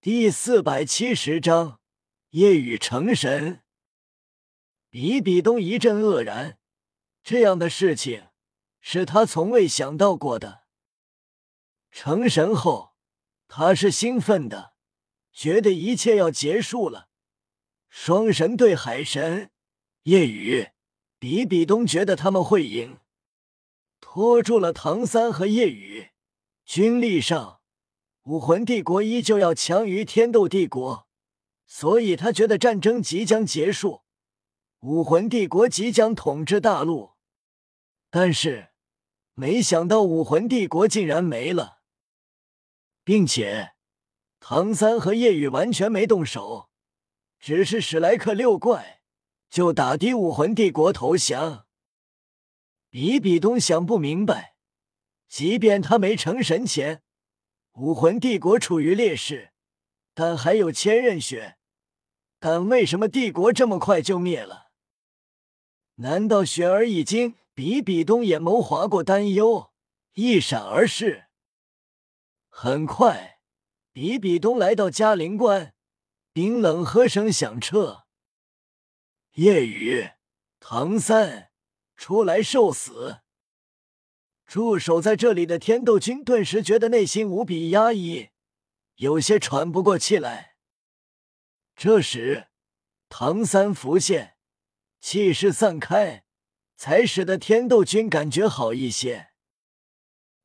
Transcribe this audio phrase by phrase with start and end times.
[0.00, 1.80] 第四百七十章
[2.30, 3.64] 夜雨成神。
[4.90, 6.56] 比比东一阵愕然，
[7.24, 8.28] 这样的事情
[8.80, 10.62] 是他从未想到过的。
[11.90, 12.94] 成神后，
[13.48, 14.74] 他是兴奋的，
[15.32, 17.08] 觉得一切要结束了。
[17.88, 19.50] 双神对海神
[20.04, 20.68] 夜雨，
[21.18, 23.00] 比比东觉得他们会赢，
[23.98, 26.10] 拖住了唐三和夜雨。
[26.64, 27.57] 军力上，
[28.28, 31.08] 武魂帝国依旧要强于天斗帝国，
[31.66, 34.02] 所以他觉得战争即将结束，
[34.80, 37.12] 武魂帝国即将统治大陆。
[38.10, 38.68] 但是，
[39.32, 41.78] 没想到武魂帝国竟然没了，
[43.02, 43.70] 并且
[44.40, 46.68] 唐三和叶雨完全没动手，
[47.40, 49.00] 只是史莱克六怪
[49.48, 51.64] 就打的武魂帝国投降。
[52.90, 54.56] 比比东想不明白。
[55.26, 57.02] 即便他没成神前，
[57.78, 59.52] 武魂帝国处于劣势，
[60.12, 61.58] 但还有千仞雪。
[62.40, 64.72] 但为什么帝国这么快就灭了？
[65.96, 67.36] 难道雪儿已经？
[67.54, 69.72] 比比东眼眸划过担忧，
[70.14, 71.24] 一闪而逝。
[72.48, 73.40] 很快，
[73.92, 75.74] 比比东来到嘉陵关，
[76.32, 78.04] 冰冷喝声响彻。
[79.34, 80.10] 夜雨，
[80.60, 81.50] 唐三，
[81.96, 83.22] 出来受死！
[84.48, 88.30] 驻守在这里的天斗军顿时觉得内心无比压抑，
[88.94, 90.56] 有些喘不过气来。
[91.76, 92.46] 这时，
[93.10, 94.36] 唐三浮现，
[95.00, 96.24] 气势散开，
[96.76, 99.28] 才使得天斗军感觉好一些。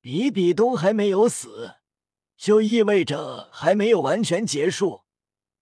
[0.00, 1.76] 比比东还没有死，
[2.36, 5.04] 就意味着还没有完全结束。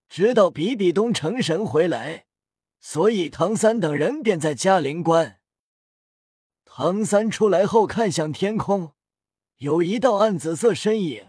[0.09, 2.25] 直到比比东成神回来，
[2.81, 5.42] 所以唐三等人便在嘉陵关。
[6.75, 8.95] 唐三出来后，看向天空，
[9.59, 11.29] 有一道暗紫色身影，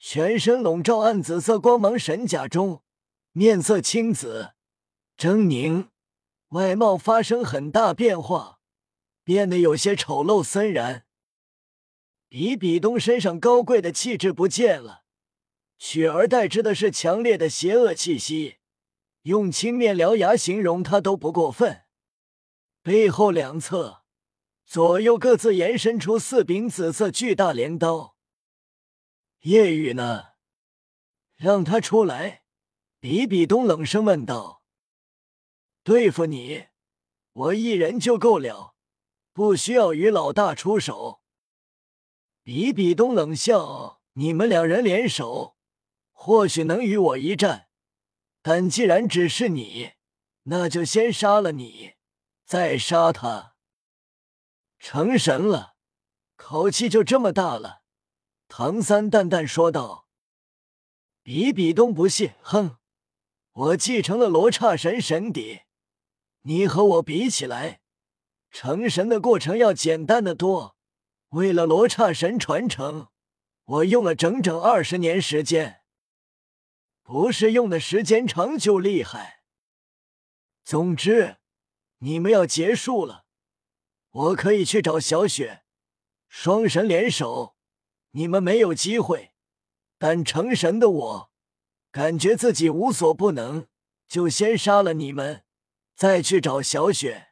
[0.00, 2.82] 全身笼罩暗紫色光芒神甲中，
[3.30, 4.54] 面色青紫
[5.16, 5.86] 狰狞，
[6.48, 8.58] 外貌发生很大变化，
[9.22, 11.06] 变得有些丑陋森然。
[12.28, 15.04] 比比东身上高贵的气质不见了，
[15.78, 18.56] 取而代之的是强烈的邪恶气息，
[19.22, 21.84] 用青面獠牙形容他都不过分。
[22.82, 24.05] 背后两侧。
[24.66, 28.16] 左右各自延伸出四柄紫色巨大镰刀。
[29.42, 30.34] 夜雨呢？
[31.36, 32.42] 让他出来！
[32.98, 34.64] 比比东冷声问道。
[35.84, 36.66] 对付你，
[37.32, 38.74] 我一人就够了，
[39.32, 41.22] 不需要与老大出手。
[42.42, 45.56] 比比东冷笑：“你们两人联手，
[46.10, 47.68] 或许能与我一战，
[48.42, 49.92] 但既然只是你，
[50.44, 51.94] 那就先杀了你，
[52.44, 53.54] 再杀他。”
[54.88, 55.74] 成神了，
[56.36, 57.82] 口气就这么大了。
[58.46, 60.06] 唐三淡淡说道。
[61.24, 62.78] 比比东不信，哼，
[63.50, 65.62] 我继承了罗刹神神底，
[66.42, 67.80] 你和我比起来，
[68.52, 70.76] 成神的过程要简单的多。
[71.30, 73.08] 为了罗刹神传承，
[73.64, 75.80] 我用了整整二十年时间，
[77.02, 79.42] 不是用的时间长就厉害。
[80.62, 81.38] 总之，
[81.98, 83.25] 你们要结束了。
[84.16, 85.62] 我可以去找小雪，
[86.26, 87.54] 双神联手，
[88.12, 89.34] 你们没有机会。
[89.98, 91.30] 但成神的我，
[91.90, 93.66] 感觉自己无所不能，
[94.08, 95.44] 就先杀了你们，
[95.94, 97.28] 再去找小雪。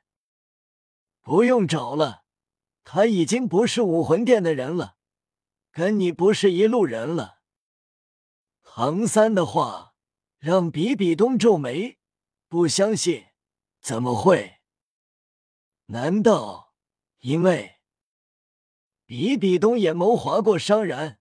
[1.22, 2.24] 不用找了，
[2.84, 4.96] 他已经不是武魂殿的人了，
[5.72, 7.38] 跟你不是一路人了。
[8.62, 9.94] 唐三的话
[10.38, 11.98] 让比比东皱眉，
[12.46, 13.28] 不相信，
[13.80, 14.58] 怎么会？
[15.86, 16.73] 难道？
[17.24, 17.76] 因为
[19.06, 21.18] 比比东眼眸划过伤然，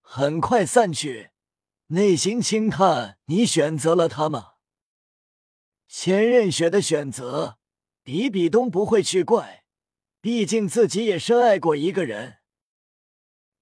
[0.00, 1.32] 很快散去，
[1.88, 4.54] 内心轻叹：你选择了他吗？
[5.86, 7.58] 千仞雪的选择，
[8.02, 9.64] 比比东不会去怪，
[10.22, 12.38] 毕竟自己也深爱过一个人。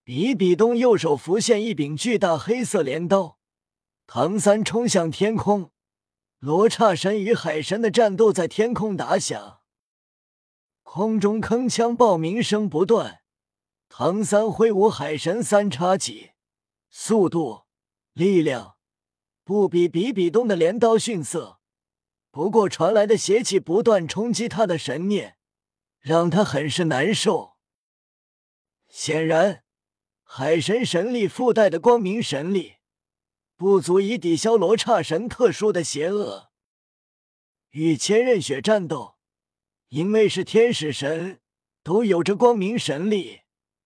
[0.04, 3.40] 比比东右手浮现一柄巨大黑色镰刀，
[4.06, 5.72] 唐三冲向天空，
[6.38, 9.61] 罗刹神与海神的战斗在天空打响。
[10.94, 13.22] 空中铿锵爆鸣声不断，
[13.88, 16.32] 唐三挥舞海神三叉戟，
[16.90, 17.62] 速度、
[18.12, 18.76] 力量
[19.42, 21.60] 不比比比东的镰刀逊色。
[22.30, 25.38] 不过传来的邪气不断冲击他的神念，
[25.98, 27.56] 让他很是难受。
[28.90, 29.64] 显然，
[30.22, 32.74] 海神神力附带的光明神力
[33.56, 36.50] 不足以抵消罗刹神特殊的邪恶。
[37.70, 39.11] 与千仞雪战斗。
[39.92, 41.42] 因为是天使神，
[41.82, 43.42] 都有着光明神力，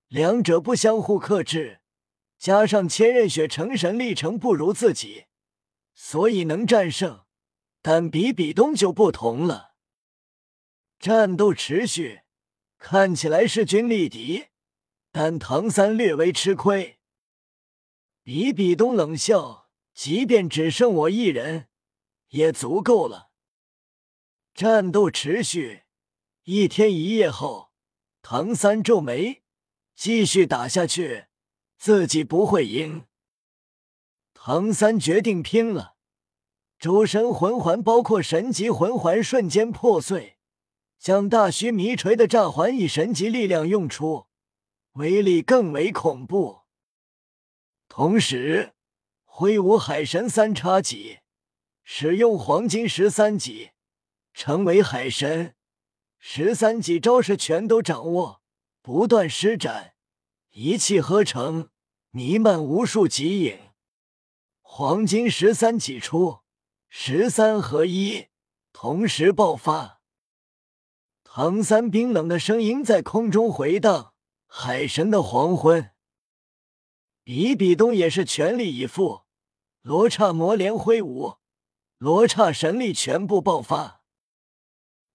[0.06, 1.80] 两者不相互克制，
[2.38, 5.24] 加上千仞雪成神历程不如自己，
[5.96, 7.24] 所以能战胜。
[7.82, 9.74] 但比比东就不同了，
[11.00, 12.20] 战斗持续，
[12.78, 14.44] 看起来势均力敌，
[15.10, 17.00] 但唐三略微吃亏。
[18.22, 21.66] 比比东冷笑：“即便只剩我一人，
[22.28, 23.32] 也足够了。”
[24.54, 25.82] 战斗持续
[26.48, 27.72] 一天一夜后，
[28.22, 29.42] 唐三皱眉，
[29.96, 31.26] 继续打下去，
[31.76, 33.06] 自己不会赢。
[34.32, 35.96] 唐三决定拼了。
[36.78, 40.38] 周身魂环包括神级魂环瞬间破碎，
[41.00, 44.26] 将大须弥锤的炸环以神级力量用出，
[44.92, 46.60] 威力更为恐怖。
[47.88, 48.74] 同时，
[49.24, 51.18] 挥舞海神三叉戟，
[51.82, 53.72] 使用黄金十三戟，
[54.32, 55.55] 成为海神。
[56.18, 58.42] 十三戟招式全都掌握，
[58.82, 59.94] 不断施展，
[60.50, 61.70] 一气呵成，
[62.10, 63.58] 弥漫无数戟影。
[64.60, 66.40] 黄金十三戟出。
[66.88, 68.28] 十三合一，
[68.72, 70.00] 同时爆发。
[71.24, 74.14] 唐三冰冷的声音在空中回荡
[74.46, 75.90] ：“海神的黄昏。”
[77.22, 79.24] 比比东也是全力以赴，
[79.82, 81.34] 罗刹魔镰挥舞，
[81.98, 84.02] 罗刹神力全部爆发。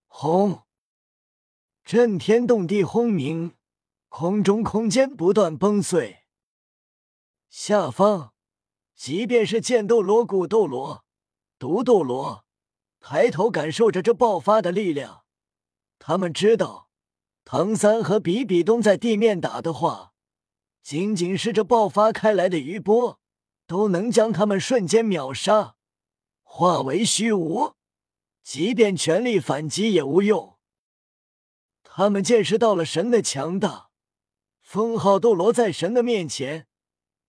[0.07, 0.63] 轰！
[1.91, 3.51] 震天动地轰鸣，
[4.07, 6.19] 空中空间不断崩碎。
[7.49, 8.31] 下方，
[8.95, 11.03] 即便是剑斗罗、古斗罗。
[11.59, 12.45] 毒斗罗
[13.01, 15.23] 抬头感受着这爆发的力量，
[15.99, 16.87] 他们知道，
[17.43, 20.13] 唐三和比比东在地面打的话，
[20.81, 23.19] 仅仅是这爆发开来的余波，
[23.67, 25.75] 都能将他们瞬间秒杀，
[26.41, 27.73] 化为虚无。
[28.41, 30.57] 即便全力反击也无用。
[31.93, 33.89] 他们见识到了神的强大，
[34.61, 36.65] 封号斗罗在神的面前，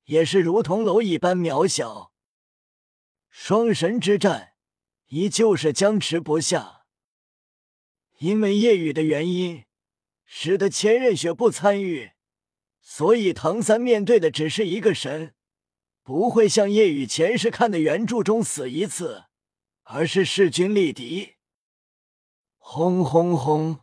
[0.05, 2.13] 也是如同蝼蚁般渺小。
[3.29, 4.53] 双神之战
[5.09, 6.85] 依旧是僵持不下，
[8.19, 9.65] 因为夜雨的原因，
[10.25, 12.13] 使得千仞雪不参与，
[12.81, 15.35] 所以唐三面对的只是一个神，
[16.05, 19.25] 不会像夜雨前世看的原著中死一次，
[19.83, 21.33] 而是势均力敌。
[22.59, 23.81] 轰轰轰，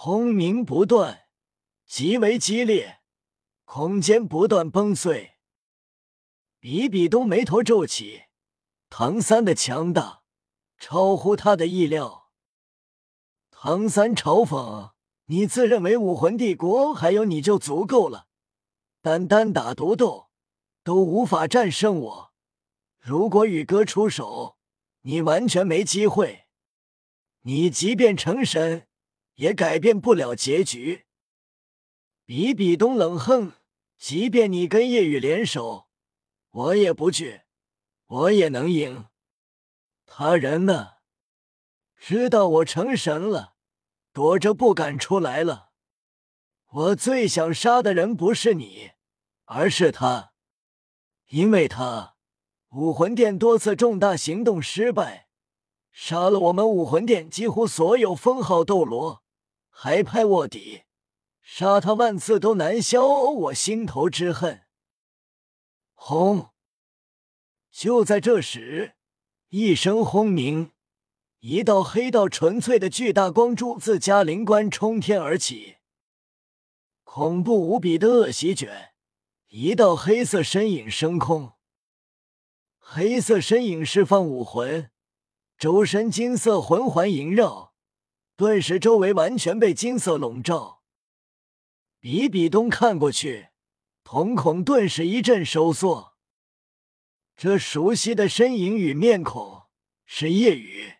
[0.00, 1.26] 轰鸣不断，
[1.84, 3.00] 极为激烈，
[3.64, 5.38] 空间不断崩碎。
[6.60, 8.26] 比比东眉头皱起，
[8.88, 10.22] 唐三的强大
[10.78, 12.30] 超乎他的意料。
[13.50, 14.92] 唐三嘲讽
[15.26, 18.28] ：“你自认为武魂帝国还有你就足够了，
[19.02, 20.28] 但单打独斗
[20.84, 22.32] 都无法战胜我。
[23.00, 24.58] 如果宇哥出手，
[25.00, 26.44] 你完全没机会。
[27.40, 28.87] 你即便成神，
[29.38, 31.06] 也改变不了结局。”
[32.24, 33.54] 比比东冷哼
[33.98, 35.88] ：“即便你跟夜雨联手。”
[36.50, 37.42] 我也不惧，
[38.06, 39.06] 我也能赢。
[40.06, 40.94] 他人呢？
[41.96, 43.54] 知道我成神了，
[44.12, 45.70] 躲着不敢出来了。
[46.68, 48.92] 我最想杀的人不是你，
[49.44, 50.32] 而是他，
[51.28, 52.16] 因为他
[52.70, 55.28] 武魂殿多次重大行动失败，
[55.92, 59.22] 杀了我们武魂殿几乎所有封号斗罗，
[59.80, 60.82] 还派卧底，
[61.40, 64.62] 杀他万次都难消我心头之恨。
[65.94, 66.48] 轰！
[67.70, 68.96] 就在这时，
[69.50, 70.72] 一声轰鸣，
[71.38, 75.76] 一道黑到纯粹的巨大光柱自嘉陵关冲天而起，
[77.04, 78.94] 恐怖无比的恶席卷，
[79.46, 81.52] 一道黑色身影升空。
[82.80, 84.90] 黑色身影释放武魂，
[85.56, 87.67] 周身金色魂环萦绕，
[88.38, 90.84] 顿时周围完全被金色笼罩。
[91.98, 93.48] 比比东看过去。
[94.04, 96.16] 瞳孔顿时一阵收缩。
[97.36, 99.64] 这熟悉的身影与面孔
[100.06, 100.94] 是夜雨，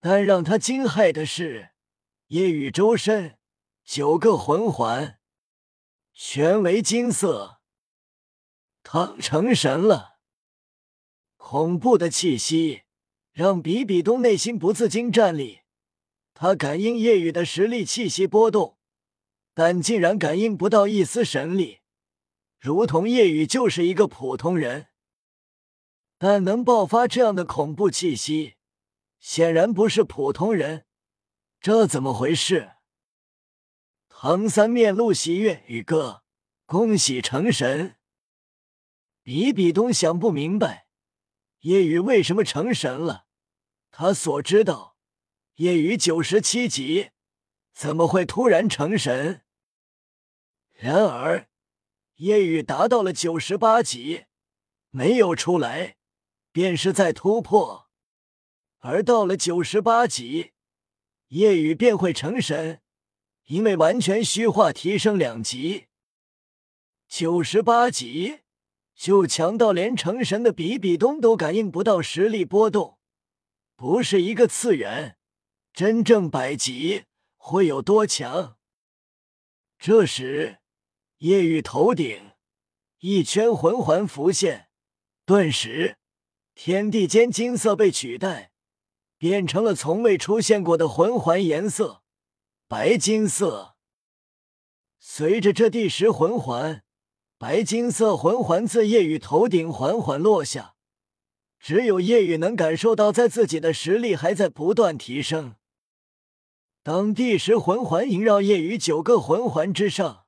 [0.00, 1.72] 但让他惊骇的是，
[2.28, 3.38] 夜雨周身
[3.84, 5.18] 九个魂环
[6.14, 7.60] 全为金色。
[8.84, 10.20] 他成神了！
[11.36, 12.84] 恐怖的气息
[13.32, 15.65] 让比比东内心不自禁战栗。
[16.38, 18.76] 他感应夜雨的实力气息波动，
[19.54, 21.78] 但竟然感应不到一丝神力。
[22.58, 24.88] 如同夜雨就是一个普通人，
[26.18, 28.56] 但能爆发这样的恐怖气息，
[29.18, 30.84] 显然不是普通人。
[31.58, 32.72] 这怎么回事？
[34.10, 36.22] 唐三面露喜悦：“宇哥，
[36.66, 37.96] 恭喜成神！”
[39.24, 40.86] 比比东想不明白，
[41.60, 43.24] 夜雨为什么成神了。
[43.90, 44.95] 他所知道，
[45.56, 47.12] 夜雨九十七级，
[47.72, 49.40] 怎么会突然成神？
[50.74, 51.48] 然而。
[52.16, 54.26] 夜雨达到了九十八级，
[54.90, 55.96] 没有出来，
[56.52, 57.86] 便是在突破；
[58.80, 60.52] 而到了九十八级，
[61.28, 62.82] 夜雨便会成神，
[63.44, 65.86] 因为完全虚化提升两级。
[67.08, 68.40] 九十八级
[68.94, 72.98] 就强到连成神的比比东都感应不到实力波动，
[73.74, 75.15] 不是一个次元。
[75.76, 77.04] 真正百级
[77.36, 78.56] 会有多强？
[79.78, 80.56] 这时，
[81.18, 82.32] 夜雨头顶
[83.00, 84.70] 一圈魂环浮现，
[85.26, 85.98] 顿时
[86.54, 88.52] 天地间金色被取代，
[89.18, 92.02] 变成了从未出现过的魂环颜色——
[92.66, 93.76] 白金色。
[94.98, 96.84] 随着这第十魂环，
[97.36, 100.74] 白金色魂环自夜雨头顶缓缓落下，
[101.60, 105.56] 只有夜雨能感受到，在自己的实力还在不断提升。
[106.86, 110.24] 当第十魂环萦绕夜雨九个魂环之上，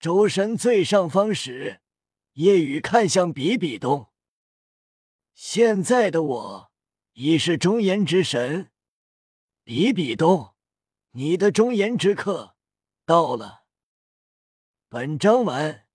[0.00, 1.80] 周身最上方时，
[2.32, 4.08] 夜雨看向比比东。
[5.32, 6.72] 现在的我
[7.12, 8.72] 已是中炎之神，
[9.62, 10.56] 比比东，
[11.12, 12.56] 你的中炎之刻
[13.04, 13.62] 到了。
[14.88, 15.85] 本章完。